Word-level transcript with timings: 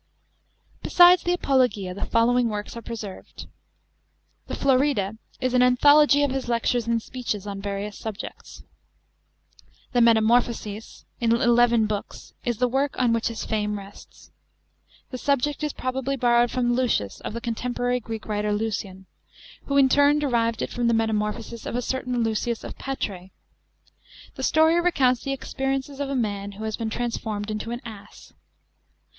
Besides 0.81 1.21
the 1.21 1.33
Apologia, 1.33 1.93
the 1.93 2.07
following 2.07 2.49
works 2.49 2.75
are 2.75 2.81
preserved. 2.81 3.45
The 4.47 4.55
Florida 4.55 5.19
is 5.39 5.53
an 5.53 5.61
"anthology" 5.61 6.23
of 6.23 6.31
his 6.31 6.49
lectures 6.49 6.87
and 6.87 6.99
speeches, 6.99 7.45
on 7.45 7.61
various 7.61 7.99
subjects. 7.99 8.63
The 9.93 10.01
Metamorphoses, 10.01 11.05
in 11.19 11.31
eleven 11.39 11.85
Books, 11.85 12.33
is 12.43 12.57
the 12.57 12.67
work 12.67 12.97
on 12.97 13.13
which 13.13 13.27
his 13.27 13.45
fame 13.45 13.77
rests. 13.77 14.31
The 15.11 15.19
subject 15.19 15.63
is 15.63 15.71
probably 15.71 16.15
borrowed 16.15 16.49
from 16.49 16.69
the 16.69 16.73
Lucius 16.73 17.19
of 17.21 17.33
the 17.35 17.39
contempoiary 17.41 17.99
Greek 17.99 18.25
writer 18.25 18.51
Lucian, 18.51 19.05
who 19.65 19.77
in 19.77 19.87
turn 19.87 20.17
derived 20.17 20.63
it 20.63 20.71
from 20.71 20.87
the 20.87 20.95
Metamorphoses 20.95 21.67
of 21.67 21.75
a 21.75 21.81
certain 21.83 22.23
Lucius 22.23 22.63
of 22.63 22.75
Patras. 22.79 23.29
The 24.33 24.41
story 24.41 24.81
recounts 24.81 25.21
the 25.21 25.31
experiences 25.31 25.99
of 25.99 26.09
a 26.09 26.15
man 26.15 26.53
who 26.53 26.63
had 26.63 26.75
been 26.79 26.89
trans 26.89 27.17
formed 27.19 27.51
into 27.51 27.69
an 27.69 27.81
ass. 27.85 28.33